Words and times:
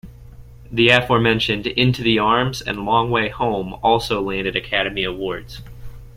The 0.71 0.89
aforementioned 0.89 1.67
"Into 1.67 2.01
The 2.01 2.17
Arms" 2.17 2.59
and 2.59 2.85
"Long 2.85 3.11
Way 3.11 3.29
Home" 3.29 3.75
also 3.83 4.19
landed 4.19 4.55
Academy 4.55 5.03
Awards. 5.03 5.61